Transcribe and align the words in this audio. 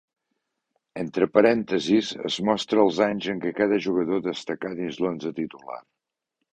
Entre 1.01 1.27
parèntesis 1.35 2.09
es 2.31 2.39
mostra 2.49 2.87
els 2.87 3.03
anys 3.11 3.31
en 3.35 3.45
què 3.47 3.55
cada 3.63 3.81
jugador 3.89 4.27
destacà 4.33 4.77
dins 4.83 5.03
l'onze 5.07 5.37
titular. 5.45 5.83